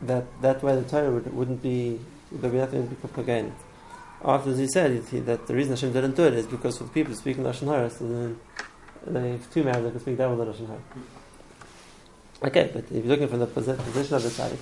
[0.03, 1.99] that that way the Torah would, wouldn't be
[2.31, 3.53] there'd be nothing to be propagated
[4.25, 6.91] after he said he, that the reason Hashem didn't do it is because for the
[6.91, 8.41] people speaking Lashon Hara, so then
[9.07, 10.81] they have two mouths, they can speak double the Lashon Hara.
[12.43, 14.59] Okay, but if you're looking from the position of the side,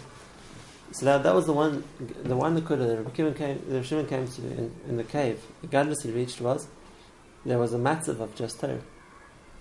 [0.93, 1.83] so that, that was the one,
[2.25, 5.05] the one that could have, the Shimon came, the Shimon came to in, in the
[5.05, 5.41] cave.
[5.63, 6.69] The godless he reached was
[7.47, 8.81] there was a matzav of just Torah.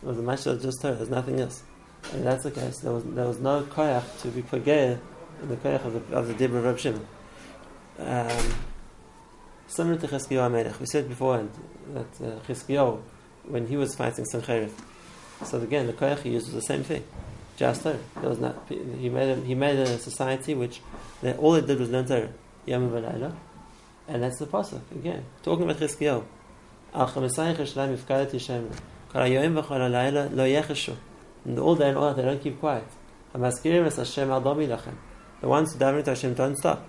[0.02, 0.96] There was a matzav of just Torah.
[0.96, 1.64] There's nothing else.
[2.12, 2.80] And that's the case.
[2.80, 5.00] There was there was no koyach to be pageh
[5.42, 7.08] in the koyach of the of the of Reb Shimon.
[8.00, 8.54] Um,
[9.71, 10.79] Similar to Chizkiyahu HaMelech.
[10.81, 11.49] We said beforehand
[11.93, 12.99] that uh, Chizkiyahu,
[13.45, 14.69] when he was fighting Sancheriv,
[15.45, 17.05] so again, the koyach he used was the same thing.
[17.55, 17.97] Just Torah.
[18.19, 20.81] There was not, he, made a, he made a society which
[21.21, 22.27] they, all they did was learn Torah.
[22.65, 22.93] Yom
[24.10, 26.25] And that's the pasuk again, talking about Chizkiyahu.
[26.93, 28.75] Al chamasayich Yerushalayim yifkadet Yishem.
[29.07, 30.97] Kol hayoyim v'chol halayla lo yecheshu.
[31.45, 32.84] And all day and all night they don't keep quiet.
[33.34, 34.27] Hashem.
[34.27, 36.86] The ones who daven to Hashem don't stop.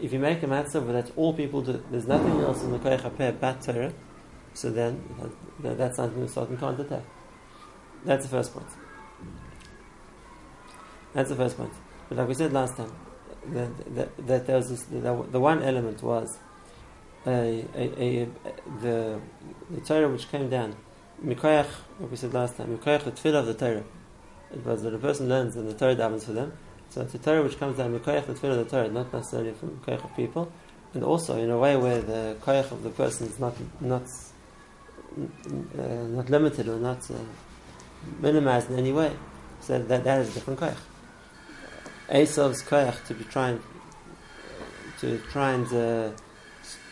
[0.00, 2.78] If you make a matzah where that's all people do, there's nothing else in the
[2.78, 3.92] koyach but Torah,
[4.54, 5.02] so then
[5.60, 7.04] that, that's something start and can't attack.
[8.04, 8.66] That's the first point.
[11.12, 11.72] That's the first point.
[12.08, 12.92] But like we said last time,
[13.48, 15.00] that, that, that there was this, the,
[15.30, 16.38] the one element was
[17.26, 18.28] a, a, a,
[18.80, 19.20] the,
[19.70, 20.76] the Torah which came down,
[21.24, 21.68] Mikoyach,
[22.00, 23.84] like we said last time, Mikoyach, the tefillah of the Torah.
[24.52, 26.52] It was that a person learns and the Torah davens for them.
[26.92, 29.52] So it's a Torah which comes down, Mikoyach, the tefillah of the Torah, not necessarily
[29.52, 30.52] from Mikoyach of people.
[30.92, 34.02] And also in a way where the Koyach of the person is not, not,
[35.16, 35.82] uh,
[36.18, 37.14] not limited or not uh,
[38.20, 39.10] minimized in any way.
[39.60, 40.76] So that, that is a different Koyach.
[42.10, 43.58] Esav's koyach to be trying
[45.00, 46.10] to try and uh,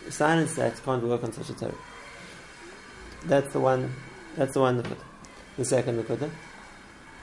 [0.08, 1.74] silence that can't work on such a Torah.
[3.26, 3.94] That's the one.
[4.34, 4.82] That's the one.
[5.58, 6.30] The second nekuda.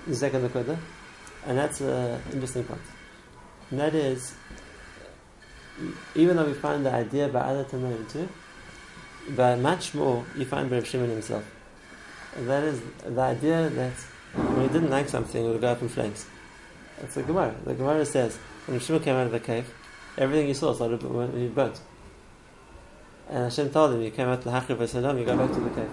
[0.05, 0.77] The second nekuda,
[1.47, 2.81] and that's an interesting point.
[3.71, 4.35] And that is,
[6.13, 8.29] even though we find the idea by other Tanoim too,
[9.29, 11.43] but much more you find Rav Shimon himself.
[12.35, 13.93] And that is the idea that
[14.35, 16.25] when he didn't like something, it would go up in flames.
[16.99, 17.55] That's the Gemara.
[17.65, 19.73] The Gemara says when Shimon came out of the cave,
[20.17, 21.79] everything he saw started when he burnt.
[23.29, 25.59] And Hashem told him, "You came out to the Hachriv Saddam, you go back to
[25.59, 25.89] the cave."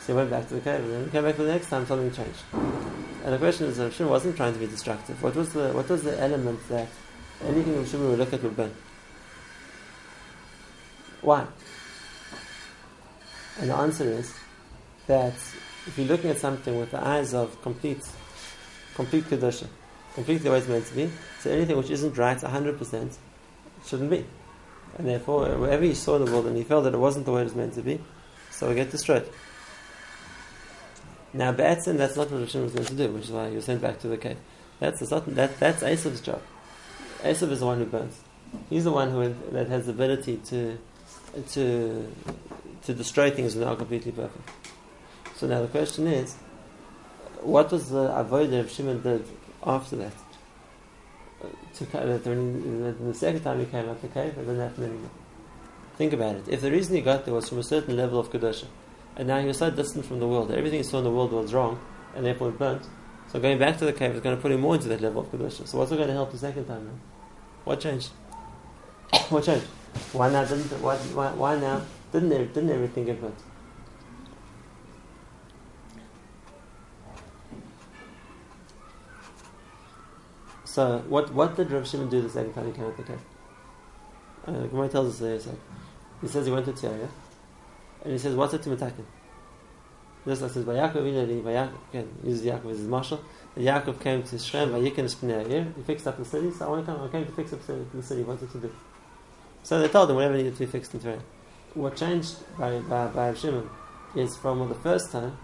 [0.00, 1.84] So he went back to the cave, and then he came back the next time.
[1.86, 2.79] Something changed.
[3.24, 5.22] And the question is, uh, Hashem wasn't trying to be destructive.
[5.22, 6.88] What was the what was the element that
[7.44, 8.74] anything Hashem would look at would burn?
[11.20, 11.46] Why?
[13.60, 14.34] And the answer is
[15.06, 15.34] that
[15.86, 18.02] if you're looking at something with the eyes of complete,
[18.94, 19.66] complete kedusha,
[20.14, 21.10] completely the way it's meant to be.
[21.40, 23.16] So anything which isn't right 100%
[23.86, 24.24] shouldn't be.
[24.96, 27.42] And therefore, wherever he saw the world and he felt that it wasn't the way
[27.42, 28.00] it was meant to be,
[28.50, 29.28] so it get destroyed.
[31.32, 33.64] Now, Be'etzim, that's not what Hashem was going to do, which is why he was
[33.64, 34.38] sent back to the cave.
[34.80, 36.42] That's, that, that's Esav's job.
[37.22, 38.18] Esav is the one who burns.
[38.68, 40.78] He's the one who that has the ability to,
[41.50, 42.12] to,
[42.84, 44.48] to destroy things they are completely perfect.
[45.36, 46.34] So now the question is,
[47.42, 49.24] what was the avodah of Shimon did
[49.64, 50.12] after that.
[51.76, 55.10] To, that when, the second time he came out the cave, it didn't happen anymore.
[55.96, 56.48] Think about it.
[56.48, 58.66] If the reason he got there was from a certain level of Kedusha,
[59.16, 61.10] and now he was so distant from the world that everything he saw in the
[61.10, 61.80] world was wrong,
[62.14, 62.86] and therefore it burnt,
[63.32, 65.22] so going back to the cave is going to put him more into that level
[65.22, 65.66] of Kedusha.
[65.66, 66.98] So what's it going to help the second time now?
[67.64, 68.08] What changed?
[69.28, 69.66] what changed?
[70.12, 73.38] Why now didn't, why, why, why now didn't, didn't everything get burnt?
[80.64, 83.18] So what what did Rav Shimon do the second time he came out the cave?
[84.46, 85.40] Uh, the Gemara tells us there.
[85.40, 85.58] So
[86.20, 87.08] he says he went to Teveria,
[88.02, 89.04] and he says, "What's it to Metakin?"
[90.24, 93.20] This says, "Vayaakov inari Vayaakov again uses Yaakov as his marshal."
[93.56, 96.50] And Yaakov came to Shem, Vayikin Shpnei He fixed up the city.
[96.50, 97.02] So I want to come.
[97.02, 98.22] I came to fix up the city.
[98.22, 98.72] What did to do?
[99.62, 101.22] So they told him whatever needed to be fixed in Torah.
[101.74, 103.68] What changed by by, by Shimon
[104.14, 105.36] is from the first time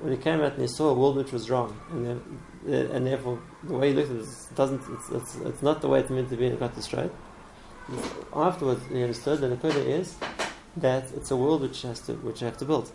[0.00, 2.20] when he came out and he saw a world which was wrong, and then
[2.68, 5.88] uh, and therefore the way he looked at it doesn't it's, it's, it's, not the
[5.88, 7.10] way it's meant to be and it got destroyed.
[8.34, 10.14] Afterwards he understood that the Kodah is
[10.76, 12.90] that it's a world which has to which you have to build.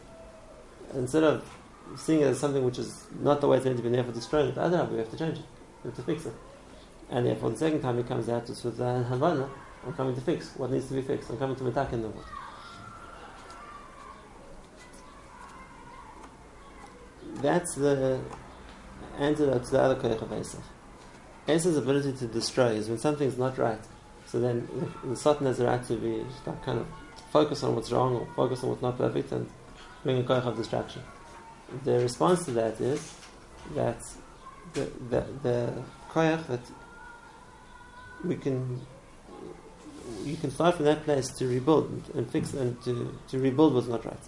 [0.93, 1.43] Instead of
[1.97, 4.13] seeing it as something which is not the way it's meant to be and therefore
[4.13, 5.45] destroying it, other we have to change it.
[5.83, 6.33] We have to fix it.
[7.09, 9.49] And therefore the second time he comes out it's with the Havana,
[9.85, 11.29] I'm coming to fix what needs to be fixed.
[11.29, 12.25] I'm coming to attack in the world.
[17.41, 18.21] That's the
[19.17, 20.61] antidote to the other koyach of Esav.
[21.47, 23.81] Esav's ability to destroy is when something's not right.
[24.27, 24.67] So then
[25.03, 26.87] the, the Satan has the right to be that kind of
[27.33, 29.49] focus on what's wrong or focus on what's not perfect and
[30.03, 31.01] bring a koyach of distraction.
[31.83, 33.01] The response to that is
[33.73, 34.01] that
[34.73, 36.59] the, the, the that
[38.23, 38.79] we can
[40.23, 43.87] you can start from that place to rebuild and fix and to, to rebuild what's
[43.87, 44.25] not right.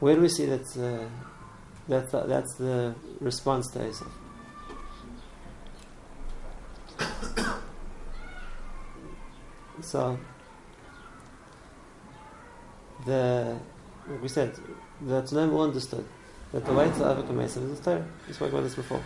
[0.00, 1.08] Where do we see that uh,
[1.88, 4.10] that's the, that's the response to Esav.
[9.80, 10.18] So
[13.06, 13.56] the
[14.08, 14.54] like we said
[15.00, 16.04] the Tanaim understood
[16.52, 18.06] that the way to overcome Esav is the Torah.
[18.26, 19.02] We spoke about this before.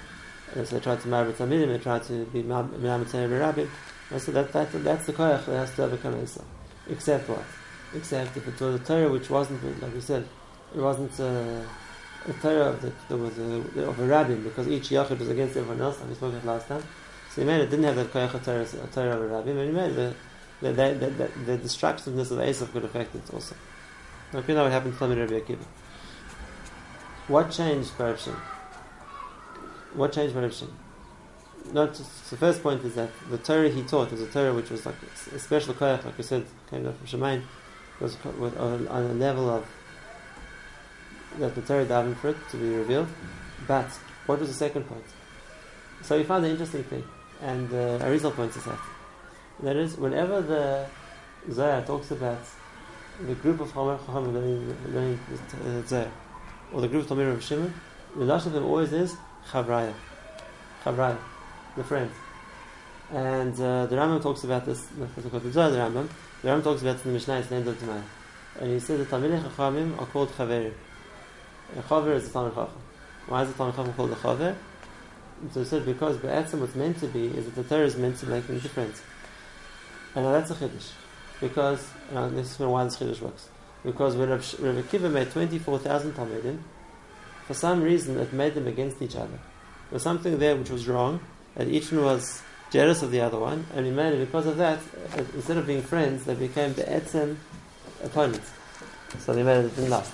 [0.54, 2.70] And so they tried to marry Tamidim, they tried to be Minam
[3.07, 3.68] Rabbim.
[4.11, 6.44] And so that, that, that's the koyach that has to overcome Esav.
[6.90, 7.44] Except what?
[7.94, 10.26] Except if it was a Torah which wasn't, like we said,
[10.74, 11.18] it wasn't.
[11.18, 11.62] Uh,
[12.26, 15.81] a Torah that there was a, of a Rabbi because each yachid was against everyone
[15.81, 16.83] else, and we spoke about last time.
[17.31, 19.64] So he made it didn't have the koyach of Torah, of Torah of Rabbi, but
[19.64, 20.14] he made the
[20.61, 23.55] the, the, the, the, destructiveness of Esav could affect it also.
[24.33, 25.64] Now, you know what happened to Rabbi Akiva.
[27.29, 28.35] What changed corruption?
[29.94, 30.68] What changed corruption?
[31.73, 34.71] Not just, the first point is that the Torah he taught was a Torah which
[34.71, 34.94] was like
[35.35, 37.42] a special koyach, like I said, came down from Shemaim,
[38.01, 39.66] was on a level of
[41.38, 43.09] that the Torah davened for it to be revealed.
[43.66, 43.90] But
[44.27, 45.05] what was the second point?
[46.03, 47.05] So we found an interesting thing,
[47.42, 48.79] and uh, Arizal points this out.
[49.61, 50.87] That is, whenever the
[51.51, 52.38] Zohar talks about
[53.21, 54.33] the group of Chachamim
[54.92, 55.18] learning,
[55.64, 56.11] uh, Zohar,
[56.73, 57.75] or the group of Talmud of Shimon,
[58.16, 59.16] the last of them always is
[59.51, 59.92] Chavraya.
[60.85, 61.18] Chavraya,
[61.77, 62.11] the friend.
[63.11, 66.09] And uh, the Rambam talks about this, the Zohar, the Rambam,
[66.42, 68.05] the Rambam talks about it in the Mishnah, it's end of Tamar.
[68.61, 70.75] And he says the Talmud Chachamim are called Chaverim.
[71.77, 72.81] A Chaver is a Talmud Chacham.
[73.27, 74.55] Why is the Talmud Chacham called a Chaver?
[75.53, 78.16] So he said because Be'etzim what's meant to be is that the Torah is meant
[78.18, 79.03] to make a difference.
[80.14, 80.90] And that's a Chiddush.
[81.40, 83.49] Because, now this is why this Chiddush works.
[83.85, 86.59] Because when Rav, Akiva made 24,000 Talmudim,
[87.47, 89.29] for some reason it made them against each other.
[89.29, 91.21] There was something there which was wrong,
[91.57, 94.57] and each one was jealous of the other one, and he made it because of
[94.59, 94.79] that,
[95.16, 97.37] uh, instead of being friends, they became the Etzem
[98.03, 98.51] opponents.
[99.21, 100.12] So they made it didn't last.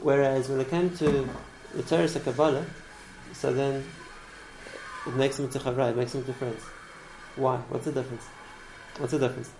[0.00, 1.28] Whereas when it came to
[1.74, 2.64] the Torah of Kabbalah,
[3.34, 3.84] so then
[5.06, 6.62] it makes them to Chavra, it makes them to friends.
[7.36, 7.58] Why?
[7.68, 8.24] What's the difference?
[8.98, 9.50] What's the difference?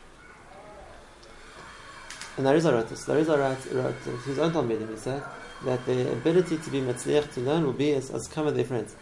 [2.37, 4.91] And there is a wrote There is a wrote his own Talmudim.
[4.91, 5.23] He said
[5.65, 8.97] that the ability to be matzliach to learn will be as, as with their friends.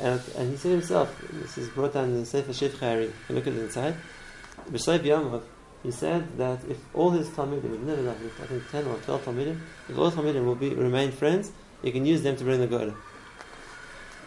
[0.00, 3.34] And, and he said himself, this is brought down in the Sefer Shivchei HaAri, you
[3.34, 3.94] look at it inside.
[4.70, 5.42] B'Shleif Yomov,
[5.82, 9.24] he said that if all his Talmudim, we've never done I think 10 or 12
[9.24, 12.66] Talmudim, if all Talmudim will be, remain friends, you can use them to bring the
[12.66, 12.94] Gora.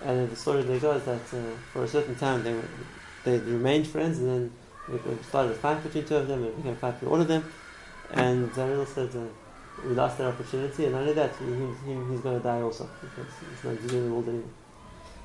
[0.04, 2.68] And the story they got is that uh, for a certain time they were,
[3.24, 4.52] they remained friends and then
[4.92, 7.44] it started a fight between two of them, We became fight between all of them.
[8.12, 9.26] And Zanil said uh,
[9.86, 12.90] we lost that opportunity, and not only that, he, he, he's going to die also
[13.02, 14.50] because he's not doing the world anymore.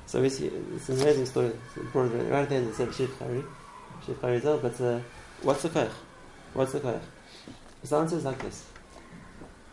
[0.05, 1.51] So it's, it's an amazing story.
[1.75, 2.69] It's brought right at the end.
[2.69, 3.45] It said Shivchei HaAri,
[4.05, 4.99] Shivchei HaAri But uh,
[5.43, 5.91] what's the koich?
[6.53, 7.01] What's the koich?
[7.81, 8.65] His answer is like this.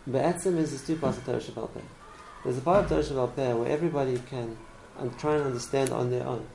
[0.06, 1.80] Be'etzim is the two parts of Torah Sheba'al Peh.
[2.44, 4.56] There's a part of Torah Shabbat where everybody can
[4.98, 6.46] and try and understand on their own.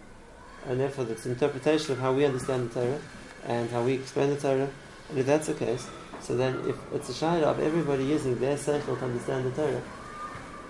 [0.68, 3.00] And therefore, it's interpretation of how we understand the Torah
[3.46, 4.70] and how we explain the Torah.
[5.10, 5.88] And if that's the case,
[6.22, 9.82] so then if it's a shayla of everybody using their seichel to understand the Torah,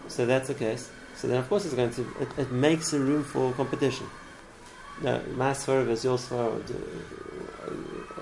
[0.07, 0.89] so that's the case.
[1.15, 4.07] So then, of course, it's going to it, it makes a room for competition.
[5.01, 6.17] Now, my svara versus your.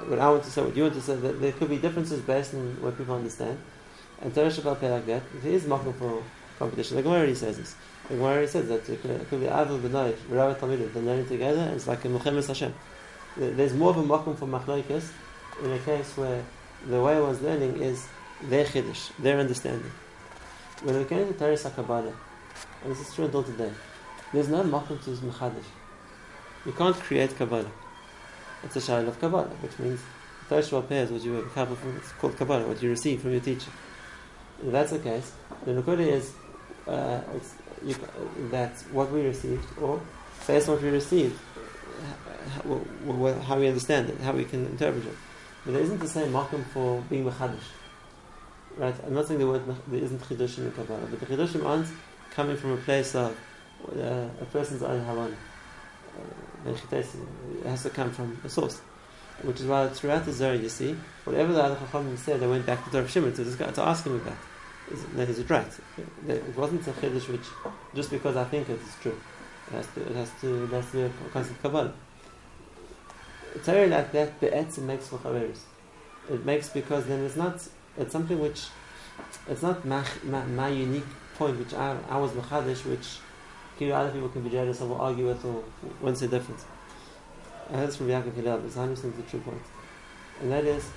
[0.08, 2.22] What I want to say, what you want to say, that there could be differences
[2.22, 3.60] based on what people understand.
[4.22, 6.24] And Torah Shabbat like that, there is market for
[6.58, 6.98] competition.
[6.98, 7.76] The Gemara already says this.
[8.08, 11.62] The Gemara already says that it could, be Avil B'nai, Rabbi Talmidim, they're learning together,
[11.62, 12.74] and it's like a Milchemes Hashem.
[13.38, 15.10] There's more of a makom for Machlokes
[15.64, 16.44] in a case where
[16.88, 18.08] the way one's learning is
[18.44, 19.92] their chiddush, their understanding.
[20.84, 22.14] When we get into Teres and
[22.86, 23.72] this is true until today,
[24.34, 25.66] there's no makom to mechadish.
[26.66, 27.72] You can't create Kabbalah.
[28.64, 30.00] It's a shayla of Kabbalah, which means
[30.50, 33.72] Teres pairs what you have it's called Kabbalah, what you receive from your teacher.
[34.66, 35.32] If that's the case,
[35.66, 36.34] the Nukuda is
[36.88, 37.22] uh,
[37.86, 37.96] you,
[38.52, 40.02] that what we received, or
[40.48, 41.40] based on what we received,
[42.54, 45.16] how, how we understand it, how we can interpret it.
[45.66, 47.60] But there isn't the same makom for being mechadish.
[48.78, 48.96] Right?
[49.06, 51.88] I'm not saying the word there isn't chidushim in Kabbalah, but the chidushim aren't
[52.32, 53.38] coming from a place of
[53.96, 55.34] uh, a person's own havan.
[56.66, 58.82] Uh, it has to come from a source.
[59.42, 62.66] Which is why throughout the Zohar you see, whatever the other Chachamim said, they went
[62.66, 64.36] back to Rav Shimon to, to ask him about.
[64.92, 65.80] Is, is it right?
[66.28, 67.46] It wasn't a chiddush which,
[67.96, 69.18] just because I think it is true,
[69.74, 71.94] it to, it has to be a concept of Kabbalah.
[73.64, 75.62] Torah like that be'etzim makes for chaveris.
[76.30, 78.68] It makes because then it's not it's something which
[79.48, 81.06] it's not my, my, my unique
[81.36, 83.18] point which I, I was machadish which
[83.82, 85.64] other people can be jealous of or argue with or
[86.02, 86.66] won't say difference.
[87.72, 88.66] I heard this from Yaakov Hillel.
[88.66, 89.62] It's 100% the true point,
[90.42, 90.90] and that is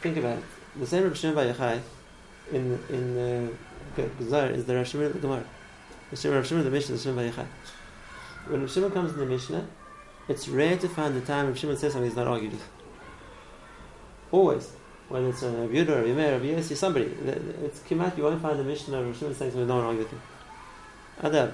[0.00, 0.44] think about it.
[0.78, 1.80] The same Rav Shimon Yochai
[2.52, 3.48] in in uh,
[3.96, 5.44] Gazar is the Rav Shimon of the Gemara.
[6.10, 7.32] Rav Shimon the Mishnah, the Shimon.
[8.46, 9.66] When Rav Shimon comes in the Mishnah,
[10.28, 12.68] it's rare to find the time if Shimon says something he's not argued with.
[14.30, 14.70] Always.
[15.08, 17.06] Whether it's a Rabbi Yehuda, Rabbi Meir, Rabbi Yossi, somebody.
[17.64, 20.12] It's Kimat, you won't find the Mishnah of Shimon saying something no one argued with
[20.12, 20.20] him.
[21.20, 21.52] Adab.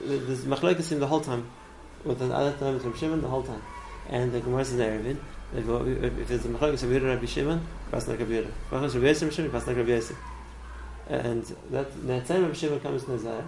[0.00, 1.48] There's machlokes in the whole time.
[2.04, 3.62] With the other time from Shimon the whole time.
[4.08, 5.16] And the Gemara says there, If,
[5.54, 8.50] if there's a machlokes of Yehuda Rabbi Shimon, pass like Rabbi Yehuda.
[8.70, 10.16] Machlokes Rabbi Yossi Shimon, pass like Rabbi Yossi.
[11.08, 13.44] And that, that same Rabbi Shimon comes the Zohar.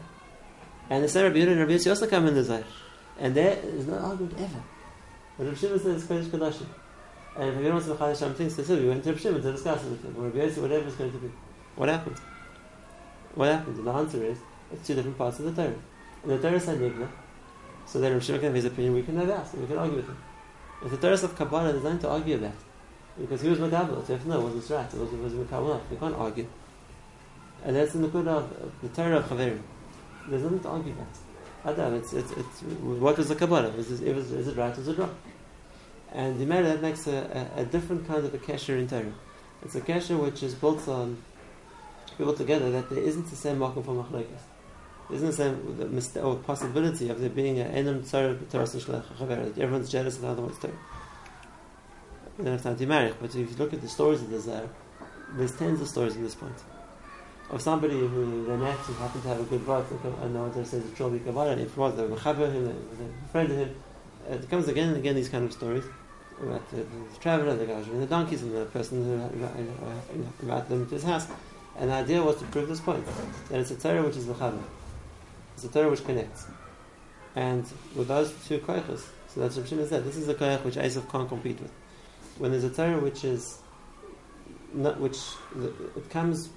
[0.91, 2.64] And the same Rabbi Yehuda and Rabbi Yossi also come in the Zohar.
[3.18, 4.62] And there is no argument ever.
[5.39, 6.66] But Rav Shimon says Kodesh Kodashim.
[7.37, 9.43] And if you don't want to Mechadish some things specifically, we went to Rav Shimon
[9.43, 11.30] to discuss it with him, or Rabbi Yossi, whatever it's going to be.
[11.76, 12.16] What happened?
[13.35, 13.78] What happened?
[13.78, 14.39] And the answer is,
[14.72, 15.74] it's two different parts of the Torah.
[16.22, 17.09] And the Torah said Nigla,
[17.87, 19.97] so then Rav Shimon can have his opinion, we can have asked, we can argue
[19.97, 20.18] with him.
[20.85, 22.55] If the Torah of Kabbalah is designed to argue that,
[23.18, 26.16] because he was Makabbalah, so if no, it wasn't right, it wasn't, wasn't we can't
[26.16, 26.47] argue.
[27.64, 29.62] And that's in the good of the Torah of Chaverim.
[30.29, 31.09] There's nothing to argue about.
[31.66, 33.68] Adam, it's, it's, it's, what was the Kabbalah?
[33.75, 35.14] Is it, is, is it right or is it wrong?
[36.12, 39.12] And the matter that makes a, a, a, different kind of a kesher in Torah.
[39.62, 41.22] It's a kesher which is built on
[42.16, 44.45] people together that there isn't the same makom for machlokes.
[45.09, 49.05] There isn't the same the mist- or possibility of there being an enum b'torah shlech
[49.18, 50.72] chaver that everyone's jealous of the other one's Torah.
[52.39, 54.41] We don't have time to marry, but if you look at the stories of the
[54.41, 54.68] Zohar,
[55.33, 56.55] there's tens of stories at this point
[57.51, 59.90] of somebody who the next who happened to have a good wife
[60.22, 62.72] and no one says it's Trobi Kabbalah, if it was, they were Chaber him, they
[62.72, 63.76] were a friend of him.
[64.28, 65.84] It comes again and again these kind of stories
[66.40, 69.12] about the, the traveler, the guy and the donkeys, and the person who
[70.42, 71.26] invited them to his house.
[71.76, 73.05] And the idea was to prove this point
[73.51, 74.62] that it's a Torah which is Mechaber.
[75.55, 76.47] It's a Torah which connects.
[77.36, 80.76] And with those two koiches, so that's what Shimon said, this is a koich which
[80.76, 81.72] Esav can't compete with.
[82.38, 83.59] When there's a Torah which is
[84.72, 85.18] not, which
[85.97, 86.49] it comes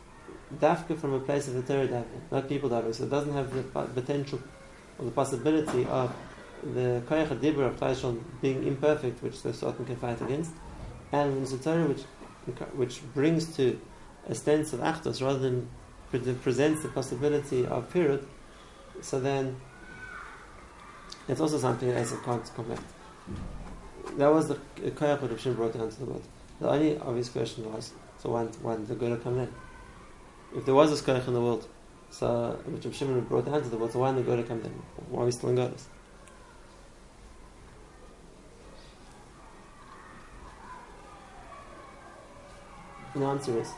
[0.60, 2.94] dafka from a place of the Torah dafka, not people dafka.
[2.96, 3.64] So it doesn't have the
[4.02, 4.40] potential
[4.98, 6.14] or the possibility of
[6.64, 10.52] the koyach dibur of Taishon being imperfect, which the Satan can fight against,
[11.12, 12.02] and a Torah which
[12.74, 13.80] which brings to
[14.28, 15.70] a sense of achdus rather than
[16.10, 18.26] pre- presents the possibility of period.
[19.02, 19.58] So then,
[21.28, 22.80] it's also something that Esav can't combat.
[24.18, 26.24] That was the koyach that brought down to the world.
[26.60, 29.54] The only obvious question was, so when when the Gula come in?
[30.58, 31.68] If there was a Skoich in the world,
[32.10, 34.60] so which Rav Shimon brought down to the world, so why didn't the Gora come
[34.64, 34.72] then?
[35.12, 35.84] Why are we still in Galus?
[43.14, 43.70] The answer is,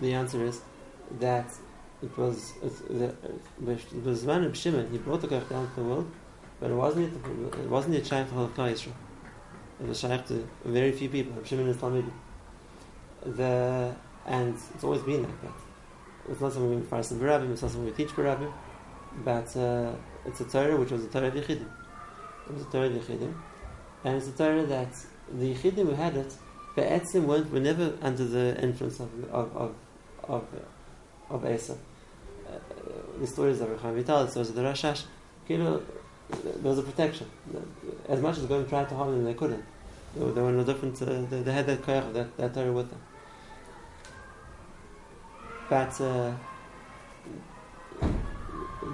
[0.00, 0.60] the answer is
[1.20, 1.46] that
[2.02, 4.90] it was it, it was man of Shimon.
[4.90, 6.10] He brought the Koich down to the world,
[6.58, 8.94] but it wasn't it, wasn't a shaykh of Klal Yisrael.
[9.80, 11.34] It was shaykh to very few people.
[11.34, 12.10] Rav Shimon is Talmud.
[13.24, 13.94] The
[14.26, 15.67] and it's always been like that.
[16.30, 18.52] It's not something we first in Barabim, it's not something we teach Barabim,
[19.24, 19.92] but uh,
[20.26, 21.68] it's a Torah which was a Torah of Yechidim.
[22.48, 23.34] It was a Torah of Yechidim,
[24.04, 24.92] and it's a Torah that
[25.32, 26.34] the Yechidim who had it,
[26.76, 29.74] Be'etzim weren't, were never under the influence of of of
[30.24, 30.44] of,
[31.30, 31.78] of Esav.
[32.46, 32.58] Uh,
[33.20, 35.04] the stories of Reb Chaim Vital, the stories of the Rashash,
[35.48, 35.80] there
[36.62, 37.26] was a protection.
[38.08, 39.64] As much as going tried to harm them, they couldn't.
[40.14, 41.00] They were, in a different.
[41.00, 43.00] Uh, they, they had that koyach, that, that Torah with them.
[45.68, 46.32] But uh,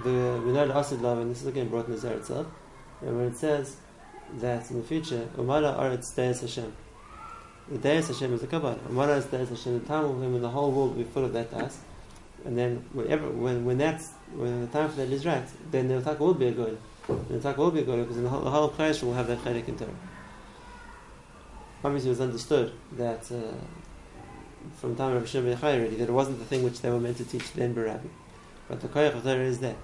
[0.03, 2.47] the we know the Asid Lavo, and this is again brought in the Zohar itself,
[3.01, 3.77] and when it says
[4.41, 6.72] that in the future, Umara Aretz Deis Hashem.
[7.70, 8.79] The Deis Hashem is the Kabbalah.
[8.89, 9.81] Umara is Deis Hashem.
[9.81, 11.81] The time of him in the whole world will be full of that task.
[12.45, 15.99] And then whenever, when when that's when the time for that is right, then the
[15.99, 16.77] attack will be a good.
[17.07, 19.39] The attack will be a good because the whole, the whole place will have that
[19.39, 19.91] chedek in Torah.
[21.85, 23.31] Obviously, it was understood that.
[23.31, 23.53] Uh,
[24.77, 27.25] from time of Shimon already that it wasn't the thing which they were meant to
[27.25, 28.09] teach then Barabi.
[28.69, 29.77] But the koyach of Torah is there.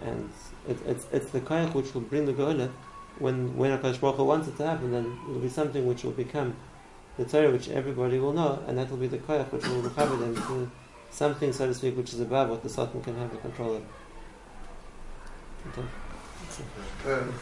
[0.00, 0.30] And
[0.68, 2.70] it, it's, it's the koyach which will bring the Gola
[3.18, 6.04] when, when HaKadosh Baruch Hu wants it to happen, then it will be something which
[6.04, 6.56] will become
[7.16, 10.16] the Torah which everybody will know, and that will be the koyach which will recover
[10.16, 10.70] them to
[11.10, 13.82] something, so to speak, which is above what the Satan can have the control of.
[15.72, 15.88] Okay.
[17.06, 17.34] Um,